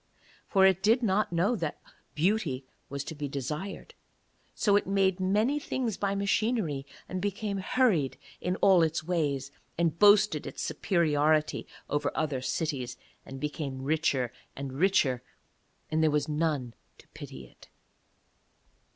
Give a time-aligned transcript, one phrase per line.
[0.47, 1.79] For it did not know that
[2.15, 3.93] beauty was to be desired;
[4.55, 9.99] so it made many things by machinery, and became hurried in all its ways, and
[9.99, 15.21] boasted its superiority over other cities and became richer and richer,
[15.91, 17.69] and there was none to pity it.